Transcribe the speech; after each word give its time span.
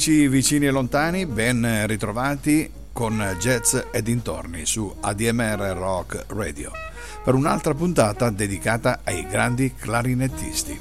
Amici 0.00 0.28
vicini 0.28 0.64
e 0.64 0.70
lontani, 0.70 1.26
ben 1.26 1.86
ritrovati 1.86 2.70
con 2.90 3.36
Jazz 3.38 3.76
e 3.90 4.02
dintorni 4.02 4.64
su 4.64 4.90
ADMR 4.98 5.76
Rock 5.76 6.24
Radio 6.28 6.72
per 7.22 7.34
un'altra 7.34 7.74
puntata 7.74 8.30
dedicata 8.30 9.00
ai 9.04 9.26
grandi 9.26 9.74
clarinettisti. 9.74 10.80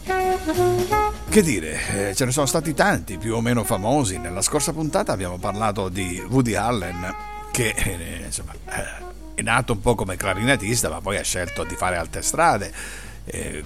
Che 1.27 1.41
dire, 1.41 2.09
eh, 2.09 2.15
ce 2.15 2.23
ne 2.23 2.31
sono 2.31 2.45
stati 2.45 2.73
tanti 2.73 3.17
più 3.17 3.35
o 3.35 3.41
meno 3.41 3.65
famosi. 3.65 4.17
Nella 4.17 4.41
scorsa 4.41 4.71
puntata 4.71 5.11
abbiamo 5.11 5.37
parlato 5.37 5.89
di 5.89 6.23
Woody 6.29 6.53
Allen 6.53 7.13
che 7.51 7.73
eh, 7.75 8.21
insomma, 8.23 8.53
eh, 8.53 9.33
è 9.33 9.41
nato 9.41 9.73
un 9.73 9.81
po' 9.81 9.95
come 9.95 10.15
clarinettista 10.15 10.87
ma 10.87 11.01
poi 11.01 11.17
ha 11.17 11.23
scelto 11.23 11.65
di 11.65 11.75
fare 11.75 11.97
altre 11.97 12.21
strade 12.21 12.71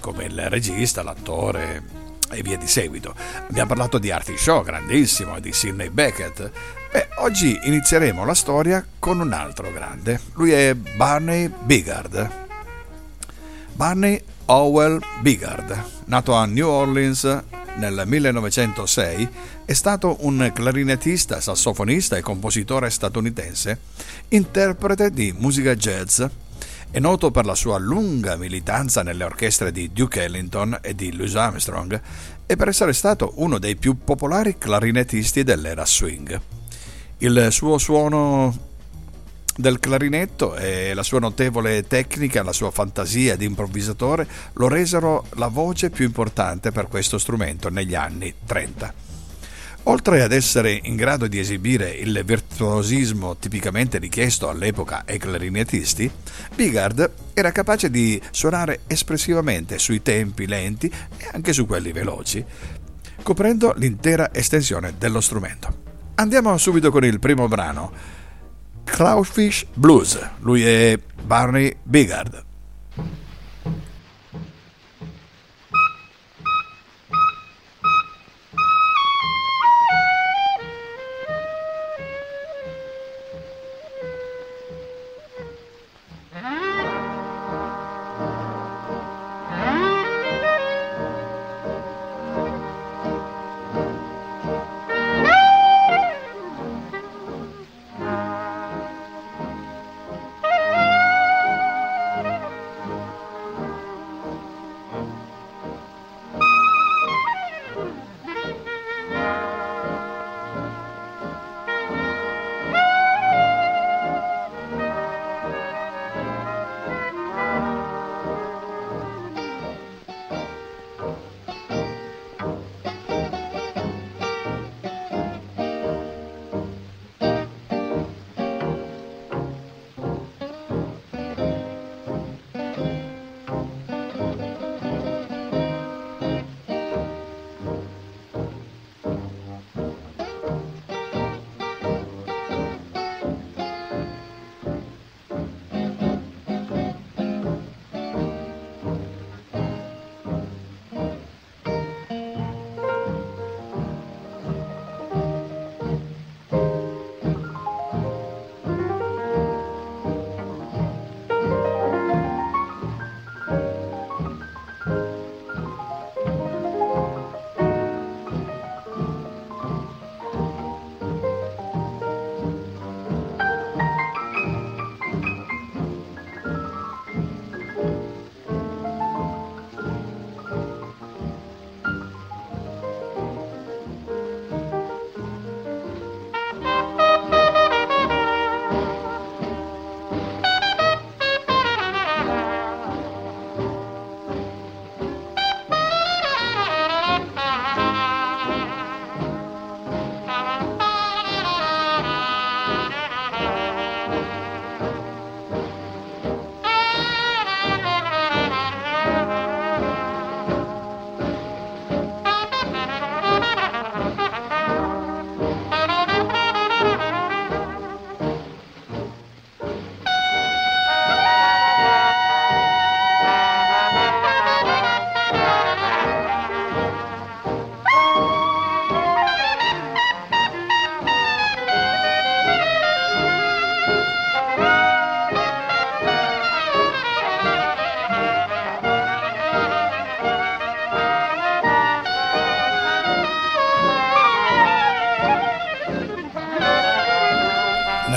come 0.00 0.24
il 0.24 0.50
regista, 0.50 1.04
l'attore 1.04 2.03
e 2.34 2.42
via 2.42 2.56
di 2.56 2.66
seguito. 2.66 3.14
Abbiamo 3.48 3.68
parlato 3.68 3.98
di 3.98 4.10
Artie 4.10 4.36
Shaw, 4.36 4.62
grandissimo, 4.62 5.40
di 5.40 5.52
Sidney 5.52 5.88
Beckett. 5.88 6.50
E 6.92 7.08
oggi 7.18 7.58
inizieremo 7.64 8.24
la 8.24 8.34
storia 8.34 8.84
con 8.98 9.20
un 9.20 9.32
altro 9.32 9.72
grande. 9.72 10.20
Lui 10.34 10.52
è 10.52 10.74
Barney 10.74 11.50
Bigard. 11.62 12.42
Barney 13.72 14.22
Howell 14.46 15.00
Bigard, 15.20 15.82
nato 16.04 16.34
a 16.34 16.44
New 16.46 16.68
Orleans 16.68 17.42
nel 17.76 18.02
1906, 18.06 19.28
è 19.64 19.72
stato 19.72 20.18
un 20.20 20.50
clarinettista, 20.54 21.40
sassofonista 21.40 22.16
e 22.16 22.20
compositore 22.20 22.90
statunitense, 22.90 23.78
interprete 24.28 25.10
di 25.10 25.34
musica 25.36 25.74
jazz 25.74 26.22
è 26.94 27.00
noto 27.00 27.32
per 27.32 27.44
la 27.44 27.56
sua 27.56 27.76
lunga 27.76 28.36
militanza 28.36 29.02
nelle 29.02 29.24
orchestre 29.24 29.72
di 29.72 29.90
Duke 29.92 30.22
Ellington 30.22 30.78
e 30.80 30.94
di 30.94 31.12
Louis 31.12 31.34
Armstrong 31.34 32.00
e 32.46 32.54
per 32.54 32.68
essere 32.68 32.92
stato 32.92 33.32
uno 33.38 33.58
dei 33.58 33.74
più 33.74 33.98
popolari 34.04 34.56
clarinettisti 34.56 35.42
dell'era 35.42 35.84
swing. 35.84 36.40
Il 37.18 37.48
suo 37.50 37.78
suono 37.78 38.56
del 39.56 39.80
clarinetto 39.80 40.54
e 40.54 40.94
la 40.94 41.02
sua 41.02 41.18
notevole 41.18 41.84
tecnica, 41.84 42.44
la 42.44 42.52
sua 42.52 42.70
fantasia 42.70 43.34
di 43.34 43.44
improvvisatore 43.44 44.28
lo 44.52 44.68
resero 44.68 45.26
la 45.30 45.48
voce 45.48 45.90
più 45.90 46.04
importante 46.04 46.70
per 46.70 46.86
questo 46.86 47.18
strumento 47.18 47.70
negli 47.70 47.96
anni 47.96 48.32
30. 48.46 49.13
Oltre 49.86 50.22
ad 50.22 50.32
essere 50.32 50.80
in 50.84 50.96
grado 50.96 51.26
di 51.26 51.38
esibire 51.38 51.90
il 51.90 52.22
virtuosismo 52.24 53.36
tipicamente 53.36 53.98
richiesto 53.98 54.48
all'epoca 54.48 55.04
ai 55.06 55.18
clarinettisti, 55.18 56.10
Bigard 56.54 57.10
era 57.34 57.52
capace 57.52 57.90
di 57.90 58.20
suonare 58.30 58.80
espressivamente 58.86 59.78
sui 59.78 60.00
tempi 60.00 60.46
lenti 60.46 60.86
e 60.86 61.28
anche 61.32 61.52
su 61.52 61.66
quelli 61.66 61.92
veloci, 61.92 62.42
coprendo 63.22 63.74
l'intera 63.76 64.32
estensione 64.32 64.94
dello 64.96 65.20
strumento. 65.20 65.82
Andiamo 66.14 66.56
subito 66.56 66.90
con 66.90 67.04
il 67.04 67.18
primo 67.18 67.46
brano, 67.46 67.92
Cloudfish 68.84 69.66
Blues. 69.74 70.18
Lui 70.38 70.62
è 70.64 70.98
Barney 71.22 71.76
Bigard. 71.82 72.53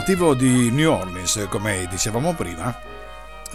Nativo 0.07 0.35
di 0.35 0.71
New 0.71 0.89
Orleans, 0.89 1.47
come 1.49 1.85
dicevamo 1.89 2.33
prima, 2.33 2.73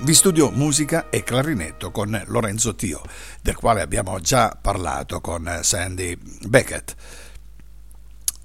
vi 0.00 0.12
studiò 0.12 0.50
musica 0.50 1.08
e 1.08 1.22
clarinetto 1.22 1.90
con 1.90 2.22
Lorenzo 2.26 2.74
Tio, 2.74 3.00
del 3.40 3.56
quale 3.56 3.80
abbiamo 3.80 4.20
già 4.20 4.54
parlato 4.60 5.22
con 5.22 5.60
Sandy 5.62 6.14
Beckett. 6.46 6.94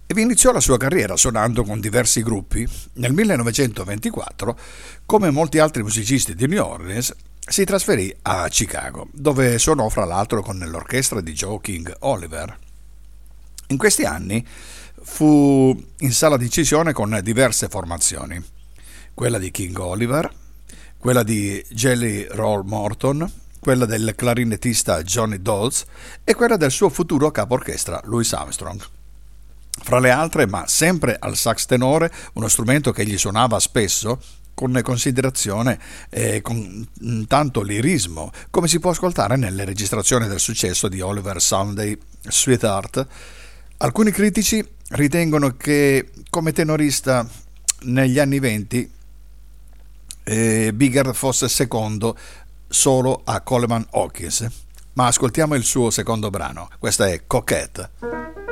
E 0.07 0.13
vi 0.13 0.21
iniziò 0.21 0.53
la 0.53 0.61
sua 0.61 0.77
carriera 0.77 1.17
suonando 1.17 1.65
con 1.65 1.81
diversi 1.81 2.23
gruppi. 2.23 2.65
Nel 2.93 3.11
1924, 3.11 4.57
come 5.05 5.29
molti 5.29 5.59
altri 5.59 5.83
musicisti 5.83 6.33
di 6.33 6.47
New 6.47 6.63
Orleans, 6.63 7.13
si 7.45 7.65
trasferì 7.65 8.15
a 8.21 8.47
Chicago, 8.47 9.09
dove 9.11 9.59
suonò 9.59 9.89
fra 9.89 10.05
l'altro 10.05 10.41
con 10.41 10.57
l'orchestra 10.59 11.19
di 11.19 11.33
Joe 11.33 11.59
King 11.59 11.93
Oliver. 11.99 12.57
In 13.67 13.77
questi 13.77 14.05
anni 14.05 14.47
fu 15.09 15.75
in 15.99 16.11
sala 16.11 16.37
di 16.37 16.43
incisione 16.43 16.93
con 16.93 17.19
diverse 17.23 17.69
formazioni, 17.69 18.43
quella 19.15 19.39
di 19.39 19.49
King 19.49 19.75
Oliver, 19.79 20.31
quella 20.97 21.23
di 21.23 21.63
Jelly 21.69 22.27
Roll 22.29 22.63
Morton, 22.65 23.31
quella 23.59 23.85
del 23.85 24.13
clarinettista 24.15 25.01
Johnny 25.01 25.41
Dodds 25.41 25.85
e 26.23 26.35
quella 26.35 26.57
del 26.57 26.69
suo 26.69 26.89
futuro 26.89 27.31
capo 27.31 27.55
orchestra 27.55 27.99
Louis 28.03 28.31
Armstrong. 28.33 28.79
Fra 29.81 29.99
le 29.99 30.11
altre, 30.11 30.45
ma 30.45 30.67
sempre 30.67 31.15
al 31.17 31.35
sax 31.35 31.65
tenore, 31.65 32.11
uno 32.33 32.47
strumento 32.47 32.91
che 32.91 33.05
gli 33.05 33.17
suonava 33.17 33.59
spesso, 33.59 34.21
con 34.53 34.79
considerazione 34.83 35.79
e 36.09 36.41
con 36.41 36.87
tanto 37.27 37.61
lirismo, 37.61 38.31
come 38.51 38.67
si 38.67 38.79
può 38.79 38.91
ascoltare 38.91 39.35
nelle 39.35 39.65
registrazioni 39.65 40.27
del 40.27 40.39
successo 40.39 40.87
di 40.87 40.99
Oliver 40.99 41.41
Sunday 41.41 41.97
Sweetheart. 42.21 43.07
Alcuni 43.77 44.11
critici 44.11 44.75
ritengono 44.89 45.55
che 45.55 46.11
come 46.29 46.51
tenorista 46.51 47.27
negli 47.81 48.19
anni 48.19 48.39
venti 48.39 48.89
eh, 50.23 50.71
Bigard 50.73 51.13
fosse 51.13 51.47
secondo 51.47 52.17
solo 52.67 53.21
a 53.23 53.41
Coleman 53.41 53.85
Hawkins. 53.91 54.47
Ma 54.93 55.07
ascoltiamo 55.07 55.55
il 55.55 55.63
suo 55.63 55.89
secondo 55.91 56.29
brano, 56.29 56.69
questa 56.79 57.07
è 57.07 57.23
Coquette. 57.27 58.46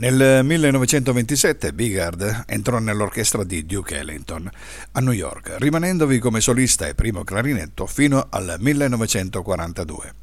Nel 0.00 0.42
1927 0.46 1.74
Bigard 1.74 2.44
entrò 2.46 2.78
nell'orchestra 2.78 3.44
di 3.44 3.66
Duke 3.66 3.98
Ellington 3.98 4.50
a 4.92 5.00
New 5.00 5.12
York, 5.12 5.56
rimanendovi 5.58 6.18
come 6.18 6.40
solista 6.40 6.86
e 6.86 6.94
primo 6.94 7.22
clarinetto 7.22 7.84
fino 7.84 8.28
al 8.30 8.56
1942. 8.58 10.14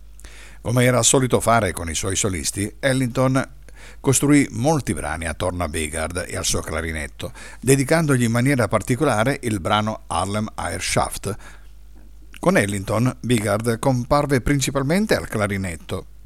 Come 0.61 0.83
era 0.83 1.03
solito 1.03 1.39
fare 1.39 1.73
con 1.73 1.91
i 1.91 1.93
suoi 1.93 2.15
solisti, 2.15 2.73
Ellington 2.79 3.47
costruì 3.99 4.47
molti 4.49 4.95
brani 4.95 5.27
attorno 5.27 5.63
a 5.63 5.69
Bigard 5.69 6.25
e 6.27 6.35
al 6.35 6.43
suo 6.43 6.61
clarinetto, 6.61 7.31
dedicandogli 7.61 8.23
in 8.23 8.31
maniera 8.31 8.67
particolare 8.67 9.37
il 9.43 9.59
brano 9.59 10.05
Harlem 10.07 10.47
Air 10.55 10.81
Shaft. 10.81 11.35
Con 12.39 12.57
Ellington, 12.57 13.15
Bigard 13.19 13.77
comparve 13.77 14.41
principalmente 14.41 15.13
al 15.13 15.27
clarinetto, 15.27 16.16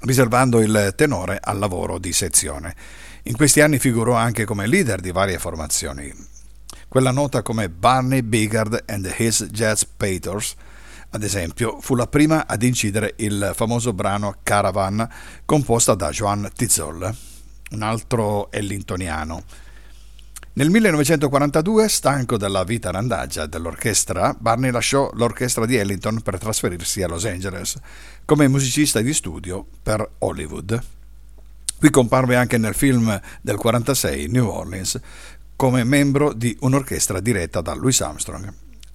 riservando 0.00 0.60
il 0.60 0.92
tenore 0.96 1.38
al 1.42 1.58
lavoro 1.58 1.98
di 1.98 2.12
sezione. 2.12 2.74
In 3.24 3.36
questi 3.36 3.60
anni 3.60 3.78
figurò 3.78 4.14
anche 4.14 4.44
come 4.44 4.66
leader 4.66 5.00
di 5.00 5.12
varie 5.12 5.38
formazioni. 5.38 6.12
Quella 6.88 7.10
nota 7.10 7.42
come 7.42 7.68
Barney 7.68 8.22
Bigard 8.22 8.84
and 8.86 9.12
His 9.16 9.44
Jazz 9.44 9.82
Painters, 9.96 10.54
ad 11.10 11.22
esempio, 11.22 11.80
fu 11.80 11.94
la 11.94 12.06
prima 12.06 12.46
ad 12.46 12.62
incidere 12.62 13.14
il 13.18 13.52
famoso 13.54 13.92
brano 13.92 14.36
Caravan 14.42 15.08
composta 15.44 15.94
da 15.94 16.10
Joan 16.10 16.50
Tizol, 16.54 17.14
un 17.70 17.82
altro 17.82 18.50
ellingtoniano. 18.50 19.42
Nel 20.52 20.68
1942, 20.68 21.88
stanco 21.88 22.36
della 22.36 22.64
vita 22.64 22.90
randaggia 22.90 23.46
dell'orchestra, 23.46 24.34
Barney 24.36 24.72
lasciò 24.72 25.08
l'orchestra 25.14 25.64
di 25.64 25.76
Ellington 25.76 26.22
per 26.22 26.38
trasferirsi 26.38 27.02
a 27.02 27.06
Los 27.06 27.24
Angeles 27.24 27.78
come 28.24 28.48
musicista 28.48 29.00
di 29.00 29.14
studio 29.14 29.64
per 29.80 30.06
Hollywood. 30.18 30.82
Qui 31.78 31.90
comparve 31.90 32.34
anche 32.34 32.58
nel 32.58 32.74
film 32.74 33.04
del 33.40 33.58
1946 33.62 34.26
New 34.26 34.48
Orleans 34.48 35.00
come 35.54 35.84
membro 35.84 36.32
di 36.32 36.56
un'orchestra 36.60 37.20
diretta 37.20 37.60
da 37.60 37.72
Louis 37.72 38.00
Armstrong. 38.00 38.52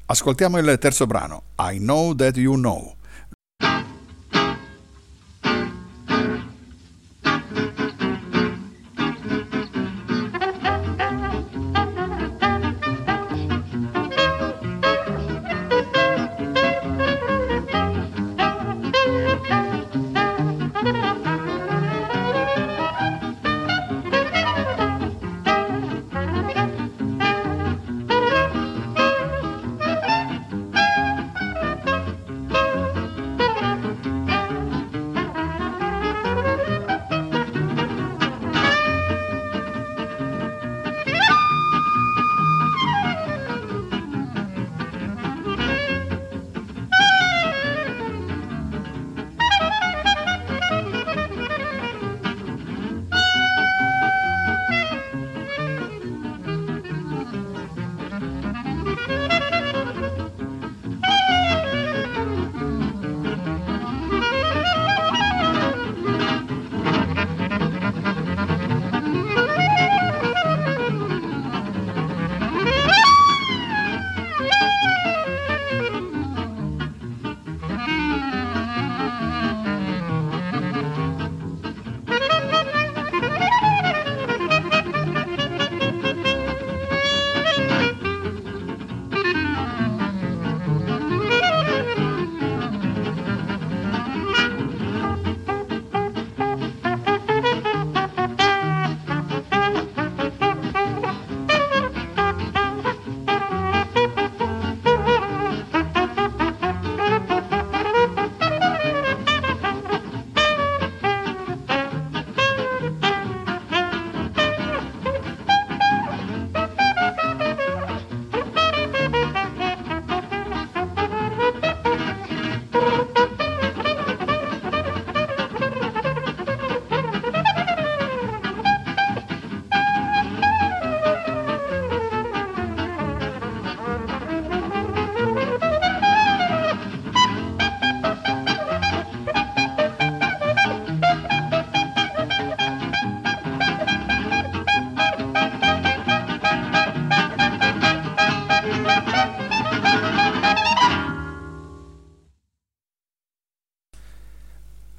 Ascoltiamo 0.08 0.58
il 0.58 0.78
terzo 0.78 1.08
brano, 1.08 1.44
I 1.58 1.78
Know 1.78 2.14
That 2.14 2.36
You 2.36 2.56
Know. 2.56 2.95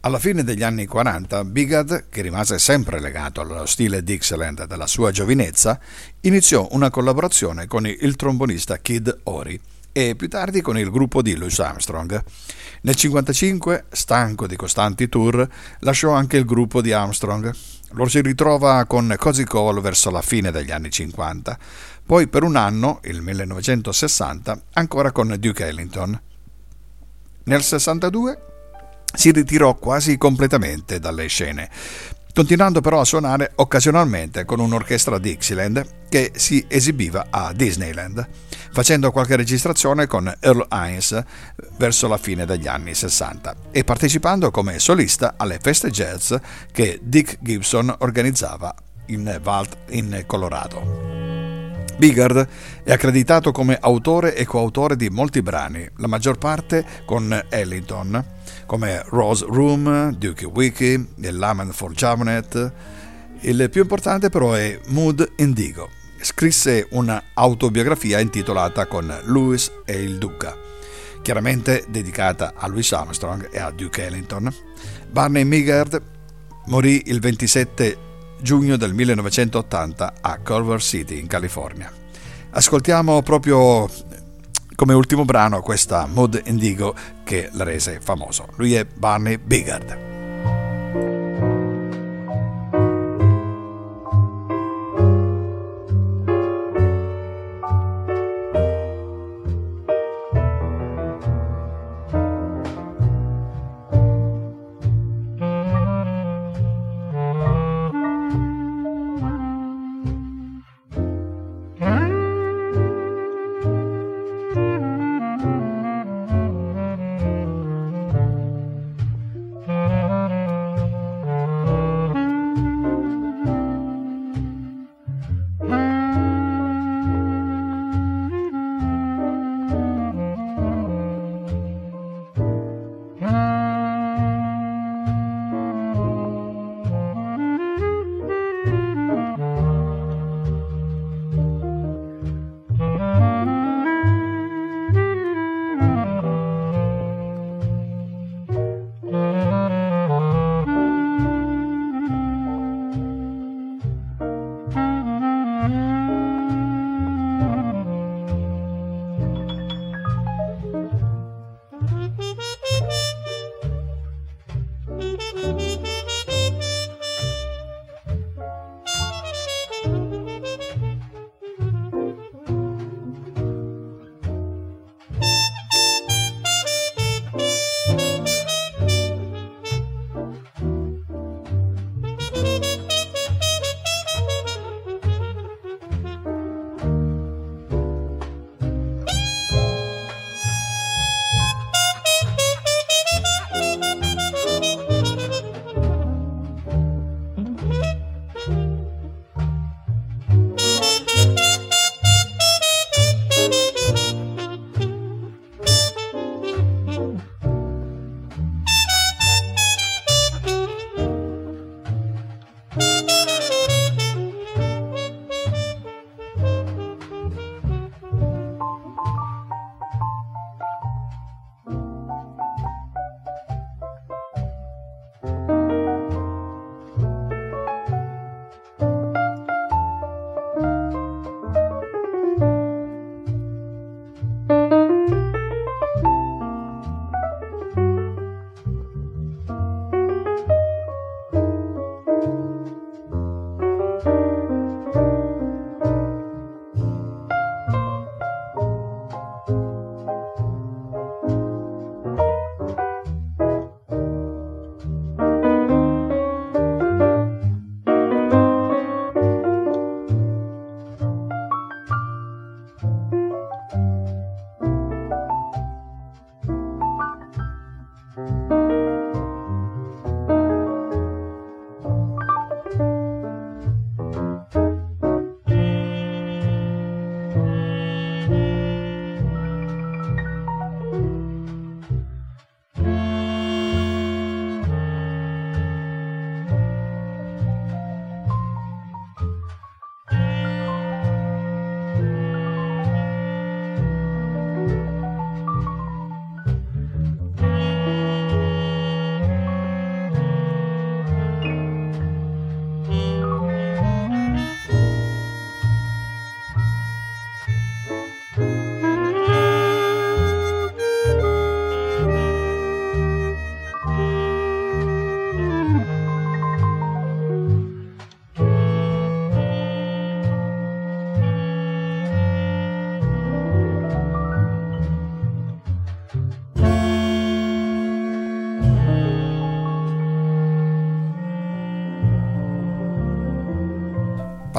Alla 0.06 0.20
fine 0.20 0.44
degli 0.44 0.62
anni 0.62 0.86
40, 0.86 1.44
Bigard, 1.46 2.04
che 2.08 2.22
rimase 2.22 2.60
sempre 2.60 3.00
legato 3.00 3.40
allo 3.40 3.66
stile 3.66 4.04
Dixieland 4.04 4.64
della 4.66 4.86
sua 4.86 5.10
giovinezza, 5.10 5.80
iniziò 6.20 6.68
una 6.70 6.90
collaborazione 6.90 7.66
con 7.66 7.88
il 7.88 8.14
trombonista 8.14 8.78
Kid 8.78 9.22
Ory 9.24 9.60
e 9.90 10.14
più 10.14 10.28
tardi 10.28 10.60
con 10.60 10.78
il 10.78 10.92
gruppo 10.92 11.22
di 11.22 11.34
Louis 11.34 11.58
Armstrong. 11.58 12.10
Nel 12.12 12.94
1955, 12.96 13.86
stanco 13.88 14.46
di 14.46 14.54
costanti 14.54 15.08
tour, 15.08 15.44
lasciò 15.80 16.12
anche 16.12 16.36
il 16.36 16.44
gruppo 16.44 16.80
di 16.80 16.92
Armstrong. 16.92 17.52
Lo 17.94 18.06
si 18.06 18.20
ritrova 18.20 18.84
con 18.84 19.12
Cozy 19.18 19.42
Cole 19.42 19.80
verso 19.80 20.12
la 20.12 20.22
fine 20.22 20.52
degli 20.52 20.70
anni 20.70 20.88
50, 20.88 21.58
poi 22.06 22.28
per 22.28 22.44
un 22.44 22.54
anno, 22.54 23.00
il 23.06 23.22
1960, 23.22 24.62
ancora 24.74 25.10
con 25.10 25.34
Duke 25.36 25.66
Ellington. 25.66 26.20
Nel 27.42 27.62
62 27.64 28.54
si 29.14 29.30
ritirò 29.32 29.74
quasi 29.74 30.16
completamente 30.16 30.98
dalle 30.98 31.26
scene, 31.26 31.68
continuando 32.34 32.80
però 32.80 33.00
a 33.00 33.04
suonare 33.04 33.52
occasionalmente 33.54 34.44
con 34.44 34.60
un'orchestra 34.60 35.18
Dixieland 35.18 35.84
che 36.08 36.32
si 36.34 36.64
esibiva 36.68 37.28
a 37.30 37.52
Disneyland, 37.54 38.28
facendo 38.72 39.10
qualche 39.10 39.36
registrazione 39.36 40.06
con 40.06 40.32
Earl 40.40 40.66
Hines 40.70 41.24
verso 41.78 42.08
la 42.08 42.18
fine 42.18 42.44
degli 42.44 42.68
anni 42.68 42.94
60 42.94 43.56
e 43.70 43.84
partecipando 43.84 44.50
come 44.50 44.78
solista 44.78 45.34
alle 45.38 45.58
feste 45.62 45.90
jazz 45.90 46.34
che 46.72 46.98
Dick 47.02 47.38
Gibson 47.40 47.94
organizzava 48.00 48.74
in 49.06 49.38
Valt 49.42 49.76
in 49.90 50.24
Colorado. 50.26 51.16
Bigard 51.96 52.46
è 52.82 52.92
accreditato 52.92 53.52
come 53.52 53.78
autore 53.80 54.34
e 54.34 54.44
coautore 54.44 54.96
di 54.96 55.08
molti 55.08 55.40
brani, 55.40 55.88
la 55.96 56.06
maggior 56.06 56.36
parte 56.36 56.84
con 57.06 57.44
Ellington, 57.48 58.22
come 58.66 59.02
Rose 59.08 59.44
Room, 59.48 60.14
Duke 60.16 60.44
Wiki, 60.44 61.06
il 61.16 61.36
Lament 61.36 61.72
for 61.72 61.92
Jamonet. 61.92 62.72
Il 63.40 63.68
più 63.70 63.82
importante 63.82 64.28
però 64.28 64.52
è 64.52 64.78
Mood 64.88 65.32
Indigo. 65.36 65.90
Scrisse 66.20 66.88
un'autobiografia 66.90 68.18
intitolata 68.20 68.86
con 68.86 69.14
Louis 69.24 69.70
e 69.84 70.02
il 70.02 70.18
Duca, 70.18 70.56
chiaramente 71.22 71.84
dedicata 71.88 72.54
a 72.56 72.66
Louis 72.66 72.90
Armstrong 72.92 73.48
e 73.52 73.58
a 73.58 73.70
Duke 73.70 74.04
Ellington. 74.04 74.52
Barney 75.10 75.44
Bigard 75.44 76.02
morì 76.66 77.02
il 77.06 77.20
27 77.20 77.98
giugno 78.40 78.76
del 78.76 78.92
1980 78.94 80.14
a 80.20 80.38
Culver 80.38 80.80
City 80.80 81.18
in 81.18 81.26
California. 81.26 81.92
Ascoltiamo 82.50 83.22
proprio 83.22 83.88
come 84.76 84.94
ultimo 84.94 85.24
brano 85.24 85.62
questa 85.62 86.06
Mood 86.06 86.40
Indigo 86.44 86.94
che 87.24 87.48
la 87.52 87.64
rese 87.64 87.98
famoso. 88.00 88.46
Lui 88.56 88.74
è 88.74 88.84
Barney 88.84 89.38
Bigard. 89.38 90.15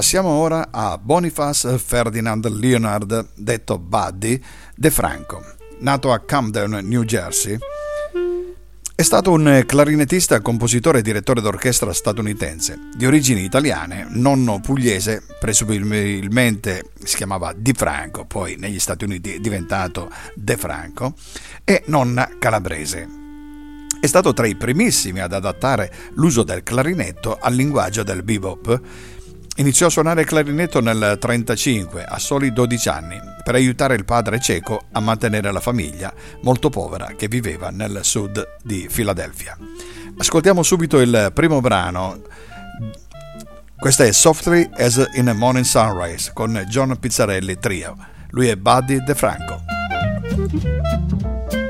Passiamo 0.07 0.29
ora 0.29 0.69
a 0.71 0.97
Boniface 0.97 1.77
Ferdinand 1.77 2.47
Leonard, 2.47 3.31
detto 3.35 3.77
Buddy, 3.77 4.41
De 4.73 4.89
Franco. 4.89 5.43
Nato 5.79 6.13
a 6.13 6.19
Camden, 6.21 6.79
New 6.87 7.03
Jersey, 7.03 7.57
è 8.95 9.01
stato 9.01 9.33
un 9.33 9.63
clarinettista, 9.65 10.39
compositore 10.39 10.99
e 10.99 11.01
direttore 11.01 11.41
d'orchestra 11.41 11.91
statunitense, 11.91 12.87
di 12.95 13.05
origini 13.05 13.43
italiane, 13.43 14.07
nonno 14.11 14.61
pugliese, 14.61 15.25
presumibilmente 15.41 16.85
si 17.03 17.17
chiamava 17.17 17.51
Di 17.53 17.73
Franco, 17.73 18.23
poi 18.23 18.55
negli 18.55 18.79
Stati 18.79 19.03
Uniti 19.03 19.33
è 19.33 19.39
diventato 19.39 20.09
De 20.35 20.55
Franco, 20.55 21.15
e 21.65 21.83
nonna 21.87 22.29
calabrese. 22.39 23.25
È 23.99 24.05
stato 24.05 24.31
tra 24.31 24.45
i 24.47 24.55
primissimi 24.55 25.19
ad 25.19 25.33
adattare 25.33 25.91
l'uso 26.13 26.43
del 26.43 26.63
clarinetto 26.63 27.37
al 27.41 27.53
linguaggio 27.53 28.03
del 28.03 28.23
bebop 28.23 28.81
Iniziò 29.59 29.87
a 29.87 29.89
suonare 29.89 30.21
il 30.21 30.27
clarinetto 30.27 30.79
nel 30.81 30.95
1935, 30.95 32.05
a 32.05 32.19
soli 32.19 32.53
12 32.53 32.89
anni, 32.89 33.19
per 33.43 33.55
aiutare 33.55 33.95
il 33.95 34.05
padre 34.05 34.39
cieco 34.39 34.83
a 34.91 34.99
mantenere 34.99 35.51
la 35.51 35.59
famiglia, 35.59 36.13
molto 36.41 36.69
povera, 36.69 37.13
che 37.17 37.27
viveva 37.27 37.71
nel 37.71 38.01
sud 38.03 38.57
di 38.61 38.87
Filadelfia. 38.87 39.57
Ascoltiamo 40.15 40.61
subito 40.61 40.99
il 40.99 41.31
primo 41.33 41.59
brano. 41.59 42.21
Questo 43.75 44.03
è 44.03 44.11
Softly 44.11 44.69
as 44.75 45.09
in 45.13 45.27
a 45.27 45.33
Morning 45.33 45.65
Sunrise 45.65 46.31
con 46.33 46.63
John 46.69 46.95
Pizzarelli 46.99 47.57
Trio. 47.57 47.97
Lui 48.29 48.49
è 48.49 48.55
Buddy 48.55 49.03
DeFranco. 49.03 49.63
A 51.49 51.66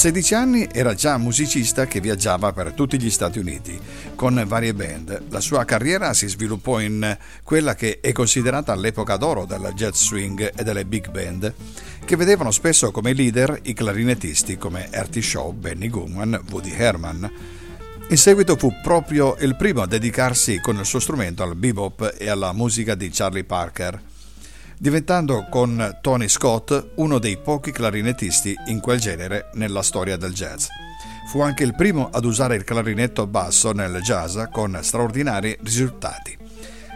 16 0.00 0.34
anni 0.34 0.66
era 0.72 0.94
già 0.94 1.18
musicista 1.18 1.84
che 1.84 2.00
viaggiava 2.00 2.54
per 2.54 2.72
tutti 2.72 2.98
gli 2.98 3.10
Stati 3.10 3.38
Uniti 3.38 3.78
con 4.14 4.42
varie 4.46 4.72
band. 4.72 5.24
La 5.28 5.40
sua 5.40 5.66
carriera 5.66 6.14
si 6.14 6.26
sviluppò 6.26 6.80
in 6.80 7.18
quella 7.44 7.74
che 7.74 8.00
è 8.00 8.10
considerata 8.12 8.74
l'epoca 8.74 9.18
d'oro 9.18 9.44
del 9.44 9.72
jazz 9.74 10.00
swing 10.00 10.52
e 10.56 10.64
delle 10.64 10.86
big 10.86 11.10
band, 11.10 11.52
che 12.02 12.16
vedevano 12.16 12.50
spesso 12.50 12.90
come 12.90 13.12
leader 13.12 13.58
i 13.64 13.74
clarinettisti 13.74 14.56
come 14.56 14.88
Ertie 14.90 15.20
Shaw, 15.20 15.52
Benny 15.52 15.90
Goodman, 15.90 16.44
Woody 16.48 16.72
Herman. 16.74 17.30
In 18.08 18.16
seguito 18.16 18.56
fu 18.56 18.72
proprio 18.82 19.36
il 19.40 19.54
primo 19.54 19.82
a 19.82 19.86
dedicarsi 19.86 20.60
con 20.60 20.78
il 20.78 20.86
suo 20.86 20.98
strumento 20.98 21.42
al 21.42 21.56
bebop 21.56 22.14
e 22.16 22.30
alla 22.30 22.54
musica 22.54 22.94
di 22.94 23.10
Charlie 23.10 23.44
Parker 23.44 24.00
diventando 24.80 25.46
con 25.50 25.98
Tony 26.00 26.26
Scott 26.26 26.92
uno 26.94 27.18
dei 27.18 27.36
pochi 27.36 27.70
clarinettisti 27.70 28.54
in 28.68 28.80
quel 28.80 28.98
genere 28.98 29.50
nella 29.52 29.82
storia 29.82 30.16
del 30.16 30.32
jazz. 30.32 30.68
Fu 31.28 31.42
anche 31.42 31.64
il 31.64 31.74
primo 31.74 32.08
ad 32.10 32.24
usare 32.24 32.56
il 32.56 32.64
clarinetto 32.64 33.26
basso 33.26 33.72
nel 33.72 34.00
jazz 34.00 34.38
con 34.50 34.78
straordinari 34.80 35.54
risultati. 35.62 36.34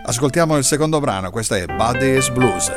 Ascoltiamo 0.06 0.56
il 0.56 0.64
secondo 0.64 0.98
brano, 0.98 1.30
questo 1.30 1.54
è 1.54 1.66
Buddy's 1.66 2.30
Blues. 2.30 2.72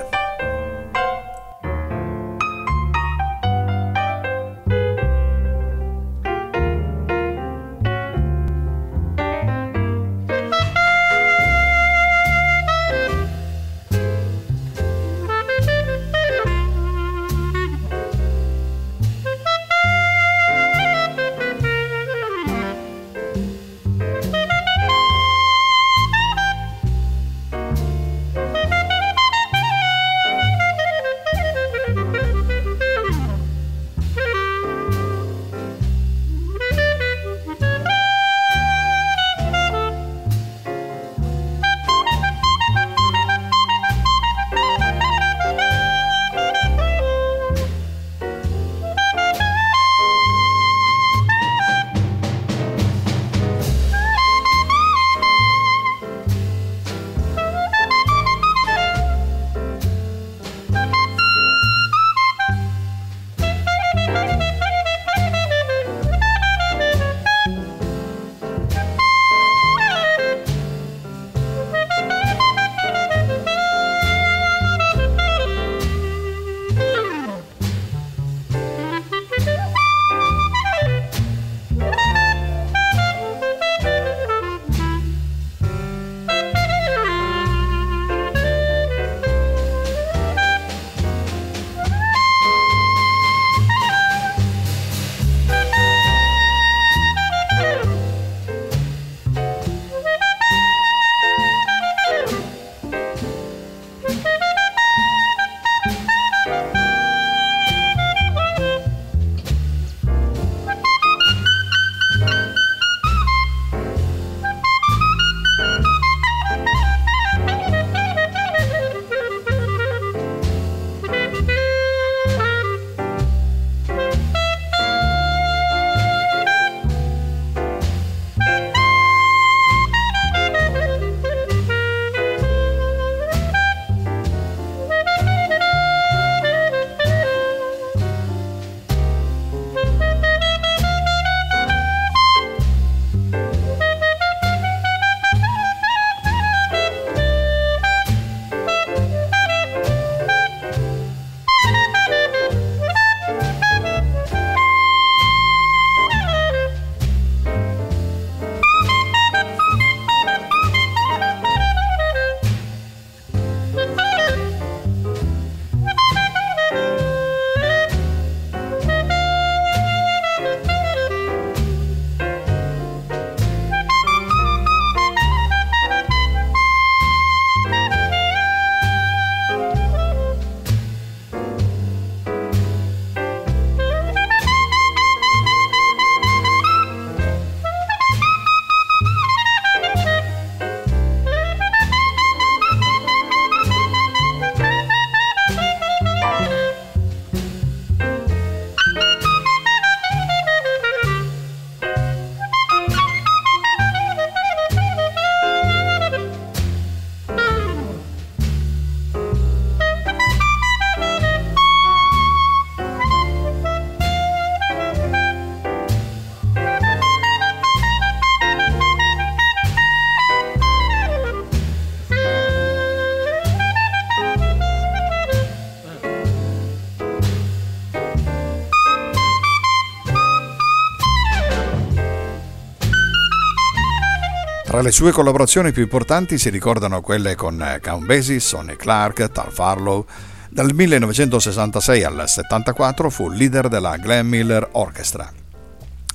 Le 234.88 234.94
sue 234.94 235.12
collaborazioni 235.12 235.74
più 235.74 235.82
importanti 235.82 236.38
si 236.38 236.50
ricordano 236.50 237.02
quelle 237.02 237.36
con 237.36 237.78
Count 237.84 238.06
Basie, 238.06 238.40
Sonny 238.40 238.78
Clark, 238.78 239.32
Tal 239.34 239.52
Farlow. 239.52 240.06
Dal 240.48 240.74
1966 240.74 242.04
al 242.06 242.24
74 242.26 243.10
fu 243.10 243.28
leader 243.30 243.68
della 243.68 243.98
Glenn 243.98 244.30
Miller 244.30 244.66
Orchestra. 244.72 245.30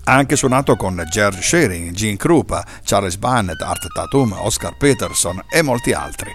Ha 0.05 0.15
anche 0.15 0.37
suonato 0.37 0.77
con 0.77 1.05
George 1.11 1.43
Shearing, 1.43 1.93
Gene 1.93 2.17
Krupa, 2.17 2.65
Charles 2.83 3.19
Bannett, 3.19 3.61
Art 3.61 3.89
Tatum, 3.93 4.33
Oscar 4.39 4.75
Peterson 4.79 5.43
e 5.51 5.61
molti 5.61 5.93
altri, 5.93 6.35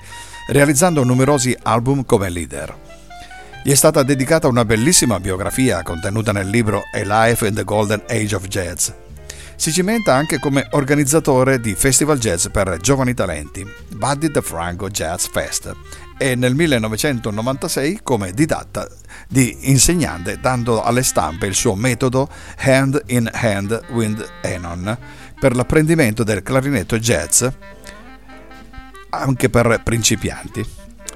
realizzando 0.50 1.04
numerosi 1.04 1.58
album 1.64 2.06
come 2.06 2.30
leader. 2.30 2.72
Gli 3.64 3.72
è 3.72 3.76
stata 3.76 4.04
dedicata 4.04 4.48
una 4.48 4.64
bellissima 4.64 5.20
biografia 5.20 5.82
contenuta 5.82 6.32
nel 6.32 6.50
libro 6.50 6.84
A 6.94 7.26
Life 7.26 7.48
in 7.48 7.56
the 7.56 7.64
Golden 7.64 8.04
Age 8.08 8.36
of 8.36 8.46
Jazz. 8.46 8.90
Si 9.58 9.72
cimenta 9.74 10.14
anche 10.14 10.38
come 10.38 10.68
organizzatore 10.72 11.60
di 11.60 11.74
festival 11.74 12.20
jazz 12.20 12.46
per 12.48 12.78
giovani 12.80 13.16
talenti, 13.16 13.68
Buddy 13.90 14.30
DeFranco 14.30 14.88
Jazz 14.88 15.26
Fest, 15.26 15.76
e 16.16 16.36
nel 16.36 16.54
1996 16.54 18.02
come 18.04 18.32
didatta 18.34 18.88
di 19.28 19.70
insegnante 19.70 20.40
dando 20.40 20.84
alle 20.84 21.02
stampe 21.02 21.48
il 21.48 21.56
suo 21.56 21.74
metodo 21.74 22.30
Hand 22.60 23.02
in 23.08 23.28
Hand 23.34 23.82
with 23.90 24.26
Enon 24.42 24.96
per 25.40 25.56
l'apprendimento 25.56 26.24
del 26.24 26.44
clarinetto 26.44 27.00
jazz 27.00 27.44
anche 29.10 29.50
per 29.50 29.82
principianti. 29.84 30.66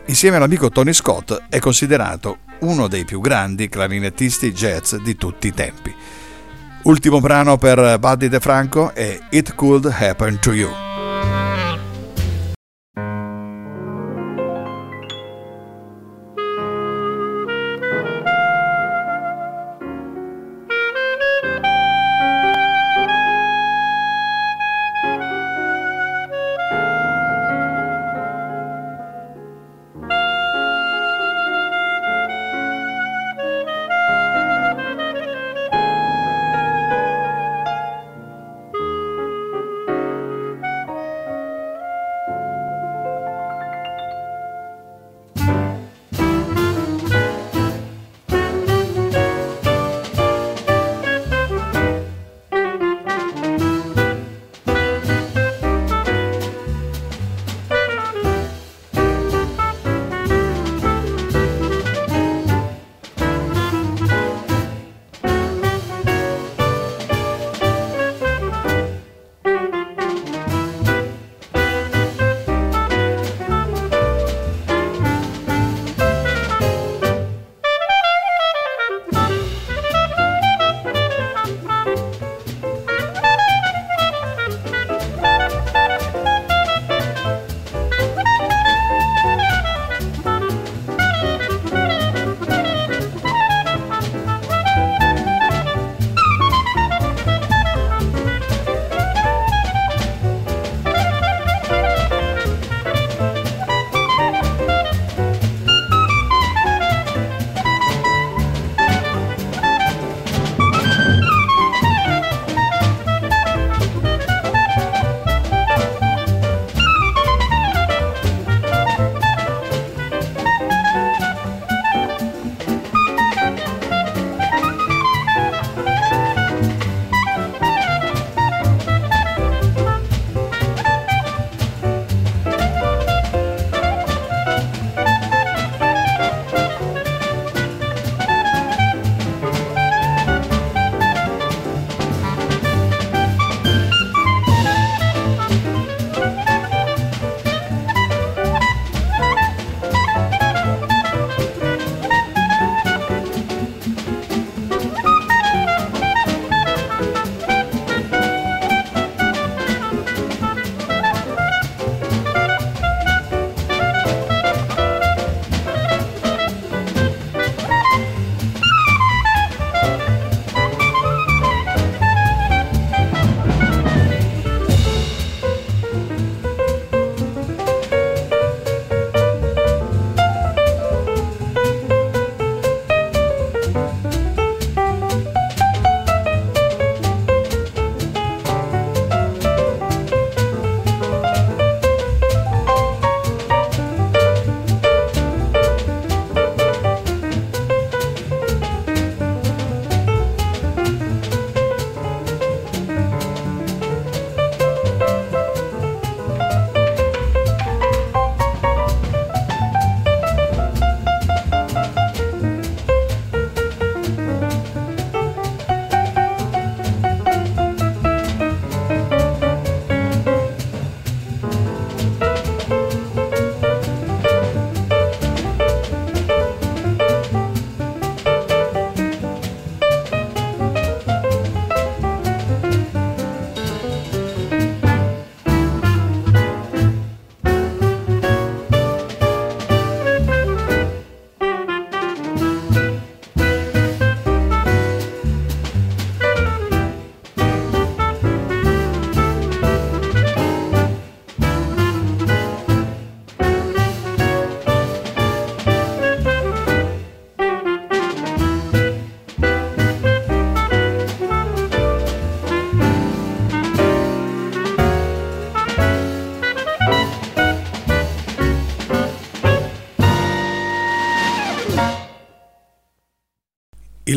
Insieme 0.08 0.38
all'amico 0.38 0.70
Tony 0.72 0.94
Scott 0.94 1.44
è 1.48 1.60
considerato 1.60 2.40
uno 2.62 2.88
dei 2.88 3.06
più 3.06 3.22
grandi 3.22 3.70
clarinettisti 3.70 4.52
jazz 4.52 4.96
di 4.96 5.16
tutti 5.16 5.48
i 5.48 5.54
tempi. 5.54 5.94
Ultimo 6.84 7.20
brano 7.20 7.58
per 7.58 8.00
Buddy 8.00 8.28
DeFranco 8.28 8.94
è 8.96 9.20
It 9.30 9.54
Could 9.54 9.86
Happen 9.86 10.40
to 10.40 10.52
You. 10.52 10.91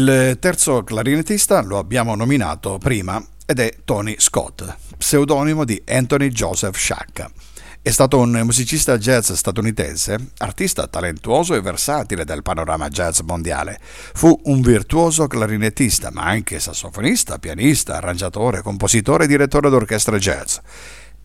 Il 0.05 0.36
terzo 0.38 0.84
clarinettista 0.84 1.62
lo 1.62 1.78
abbiamo 1.78 2.14
nominato 2.14 2.76
prima 2.76 3.24
ed 3.46 3.59
è 3.59 3.74
Tony 3.86 4.16
Scott, 4.18 4.76
pseudonimo 4.98 5.64
di 5.64 5.82
Anthony 5.88 6.28
Joseph 6.28 6.76
Sciacca. 6.76 7.30
È 7.80 7.88
stato 7.88 8.18
un 8.18 8.38
musicista 8.44 8.98
jazz 8.98 9.32
statunitense, 9.32 10.32
artista 10.36 10.88
talentuoso 10.88 11.55
e 11.55 11.62
versatile 11.62 12.26
del 12.26 12.42
panorama 12.42 12.88
jazz 12.88 13.20
mondiale. 13.20 13.80
Fu 13.80 14.38
un 14.44 14.61
virtuoso 14.61 15.26
clarinettista, 15.26 16.11
ma 16.12 16.24
anche 16.24 16.61
sassofonista, 16.61 17.38
pianista, 17.38 17.96
arrangiatore, 17.96 18.61
compositore 18.61 19.24
e 19.24 19.28
direttore 19.28 19.70
d'orchestra 19.70 20.18
jazz. 20.18 20.59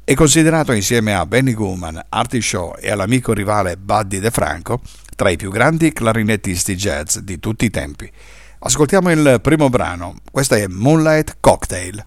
È 0.06 0.14
considerato 0.14 0.72
insieme 0.72 1.14
a 1.14 1.26
Benny 1.26 1.52
Goodman, 1.52 2.02
Artie 2.08 2.40
Shaw 2.40 2.76
e 2.80 2.90
all'amico 2.92 3.34
rivale 3.34 3.76
Buddy 3.76 4.20
DeFranco 4.20 4.80
tra 5.18 5.30
i 5.30 5.36
più 5.36 5.52
grandi 5.52 5.92
clarinettisti 5.92 6.76
jazz 6.76 7.18
di 7.18 7.40
tutti 7.40 7.66
i 7.66 7.70
tempi. 7.70 8.10
Ascoltiamo 8.62 9.10
il 9.10 9.40
primo 9.42 9.70
brano, 9.70 10.16
questa 10.30 10.58
è 10.58 10.68
Moonlight 10.68 11.38
Cocktail. 11.40 12.06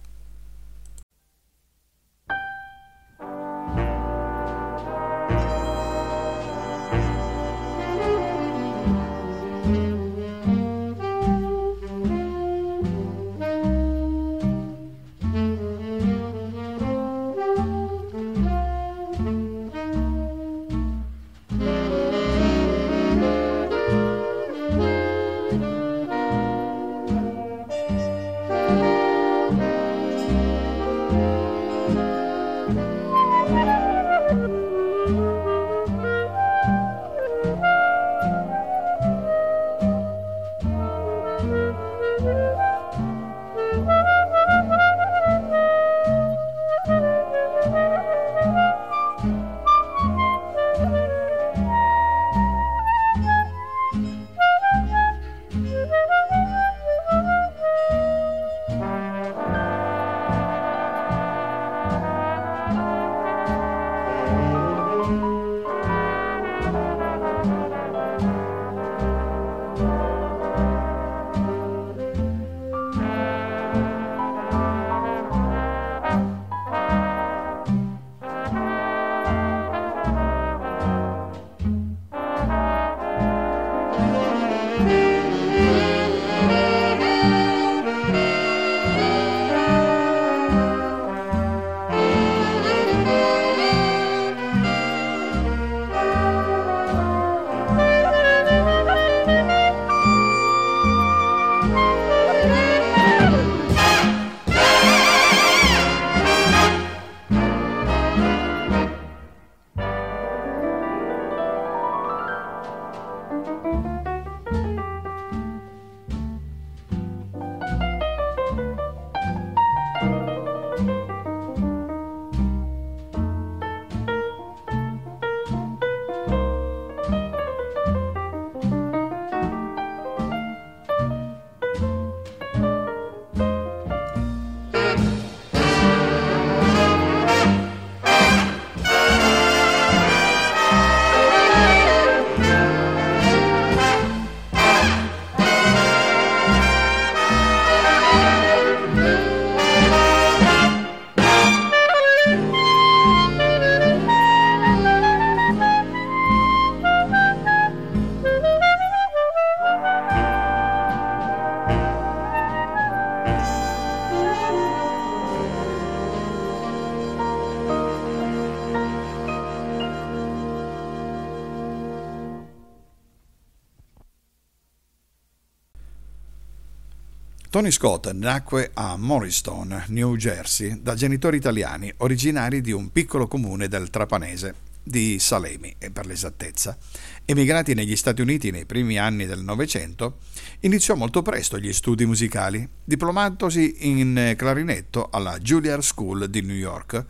Tony 177.53 177.71
Scott 177.71 178.11
nacque 178.13 178.71
a 178.73 178.97
Morristown, 178.97 179.85
New 179.89 180.17
Jersey, 180.17 180.81
da 180.81 180.95
genitori 180.95 181.37
italiani 181.37 181.93
originari 181.99 182.63
di 182.63 182.73
un 182.73 182.91
piccolo 182.91 183.29
comune 183.29 183.69
del 183.69 183.91
Trapanese, 183.91 184.55
di 184.83 185.19
Salemi 185.19 185.77
per 185.93 186.07
l'esattezza. 186.07 186.79
Emigrati 187.27 187.75
negli 187.75 187.95
Stati 187.95 188.23
Uniti 188.23 188.51
nei 188.51 188.65
primi 188.65 188.99
anni 188.99 189.27
del 189.27 189.43
Novecento, 189.43 190.21
iniziò 190.61 190.95
molto 190.95 191.21
presto 191.21 191.59
gli 191.59 191.75
studi 191.75 192.07
musicali, 192.07 192.67
diplomatosi 192.83 193.87
in 193.87 194.33
clarinetto 194.35 195.11
alla 195.13 195.37
Juilliard 195.39 195.83
School 195.83 196.31
di 196.31 196.41
New 196.41 196.57
York, 196.57 197.05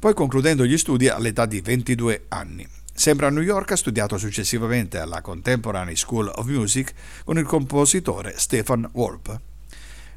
poi 0.00 0.14
concludendo 0.14 0.66
gli 0.66 0.76
studi 0.76 1.06
all'età 1.06 1.46
di 1.46 1.60
22 1.60 2.24
anni. 2.26 2.66
Sempre 2.96 3.26
a 3.26 3.30
New 3.30 3.42
York 3.42 3.72
ha 3.72 3.76
studiato 3.76 4.16
successivamente 4.16 4.98
alla 4.98 5.20
Contemporary 5.20 5.96
School 5.96 6.30
of 6.32 6.46
Music 6.46 6.94
con 7.24 7.36
il 7.36 7.44
compositore 7.44 8.34
Stefan 8.36 8.88
Wolp. 8.92 9.40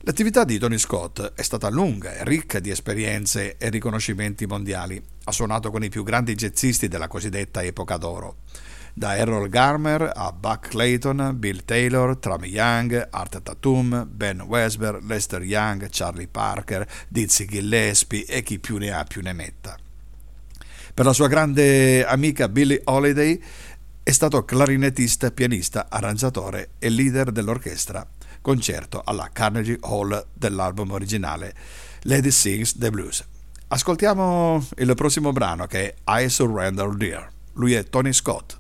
L'attività 0.02 0.44
di 0.44 0.60
Tony 0.60 0.78
Scott 0.78 1.34
è 1.34 1.42
stata 1.42 1.70
lunga 1.70 2.14
e 2.14 2.24
ricca 2.24 2.60
di 2.60 2.70
esperienze 2.70 3.58
e 3.58 3.70
riconoscimenti 3.70 4.46
mondiali. 4.46 5.04
Ha 5.24 5.32
suonato 5.32 5.72
con 5.72 5.84
i 5.84 5.90
più 5.90 6.04
grandi 6.04 6.36
jazzisti 6.36 6.88
della 6.88 7.08
cosiddetta 7.08 7.64
epoca 7.64 7.98
d'oro, 7.98 8.38
da 8.94 9.18
Errol 9.18 9.50
Garmer 9.50 10.12
a 10.16 10.32
Buck 10.32 10.70
Clayton, 10.70 11.34
Bill 11.36 11.66
Taylor, 11.66 12.16
Tramy 12.18 12.50
Young, 12.50 13.08
Art 13.10 13.42
Tatum, 13.42 14.08
Ben 14.10 14.42
Wesber, 14.42 15.04
Lester 15.04 15.42
Young, 15.42 15.88
Charlie 15.90 16.28
Parker, 16.28 16.88
Dizzy 17.08 17.48
Gillespie 17.48 18.26
e 18.26 18.44
chi 18.44 18.60
più 18.60 18.78
ne 18.78 18.92
ha 18.92 19.04
più 19.04 19.22
ne 19.22 19.34
metta. 19.34 19.78
Per 20.98 21.06
la 21.06 21.14
sua 21.14 21.28
grande 21.28 22.04
amica 22.04 22.50
Billie 22.50 22.82
Holiday 22.86 23.40
è 24.02 24.10
stato 24.10 24.44
clarinettista, 24.46 25.30
pianista, 25.30 25.90
arrangiatore 25.92 26.70
e 26.80 26.90
leader 26.90 27.32
dell'orchestra 27.32 28.04
concerto 28.42 29.04
alla 29.06 29.30
Carnegie 29.32 29.78
Hall 29.82 30.26
dell'album 30.34 30.90
originale 30.90 31.54
Lady 32.02 32.32
Sings 32.32 32.80
the 32.80 32.90
Blues. 32.90 33.24
Ascoltiamo 33.68 34.66
il 34.78 34.96
prossimo 34.96 35.32
brano 35.32 35.68
che 35.68 35.94
è 36.04 36.24
I 36.24 36.30
Surrender 36.30 36.90
Dear. 36.96 37.30
Lui 37.54 37.74
è 37.74 37.84
Tony 37.84 38.12
Scott. 38.12 38.58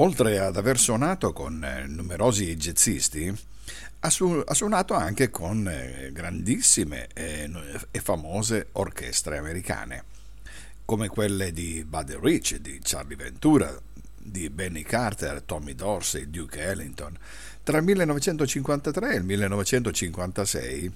Oltre 0.00 0.38
ad 0.38 0.56
aver 0.56 0.78
suonato 0.78 1.32
con 1.32 1.62
eh, 1.62 1.86
numerosi 1.86 2.54
jazzisti, 2.56 3.34
ha, 4.00 4.10
su- 4.10 4.42
ha 4.44 4.54
suonato 4.54 4.94
anche 4.94 5.30
con 5.30 5.68
eh, 5.68 6.10
grandissime 6.12 7.08
e, 7.12 7.50
e 7.90 8.00
famose 8.00 8.68
orchestre 8.72 9.38
americane, 9.38 10.04
come 10.84 11.08
quelle 11.08 11.52
di 11.52 11.84
Buddy 11.86 12.18
Rich, 12.20 12.56
di 12.56 12.78
Charlie 12.82 13.16
Ventura, 13.16 13.76
di 14.16 14.48
Benny 14.50 14.82
Carter, 14.82 15.42
Tommy 15.42 15.74
Dorsey, 15.74 16.30
Duke 16.30 16.60
Ellington. 16.60 17.16
Tra 17.62 17.78
il 17.78 17.84
1953 17.84 19.12
e 19.12 19.16
il 19.16 19.24
1956 19.24 20.92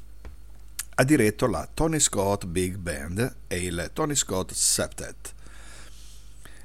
ha 0.95 1.05
diretto 1.05 1.47
la 1.47 1.69
Tony 1.73 1.99
Scott 1.99 2.47
Big 2.47 2.77
Band 2.77 3.37
e 3.49 3.57
il 3.65 3.91
Tony 3.93 4.15
Scott 4.15 4.53
Septet. 4.53 5.35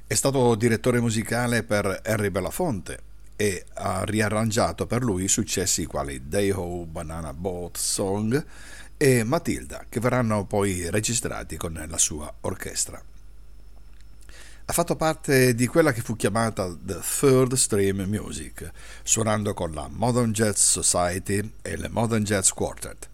È 0.08 0.14
stato 0.14 0.56
direttore 0.56 1.02
musicale 1.02 1.64
per 1.64 2.00
Henry 2.02 2.30
Belafonte 2.30 3.00
e 3.36 3.66
ha 3.74 4.06
riarrangiato 4.06 4.88
per 4.88 5.04
lui 5.04 5.28
successi 5.28 5.86
quali 5.86 6.30
Day 6.30 6.50
Ho 6.50 6.86
Banana 6.86 7.34
Boat 7.34 7.76
Song 7.76 8.46
e 8.96 9.24
Matilda, 9.26 9.84
che 9.90 10.00
verranno 10.00 10.46
poi 10.46 10.90
registrati 10.90 11.58
con 11.58 11.86
la 11.86 11.98
sua 11.98 12.34
orchestra. 12.40 13.04
Ha 14.70 14.74
fatto 14.74 14.96
parte 14.96 15.54
di 15.54 15.68
quella 15.68 15.92
che 15.92 16.00
fu 16.00 16.16
chiamata 16.16 16.74
The 16.82 17.00
Third 17.20 17.56
Stream 17.56 18.04
Music, 18.08 18.72
suonando 19.04 19.54
con 19.54 19.74
la 19.74 19.90
Modern 19.92 20.32
Jazz 20.32 20.80
Society 20.80 21.52
e 21.62 21.72
il 21.72 21.88
Modern 21.92 22.24
Jazz 22.24 22.52
Quartet 22.52 23.10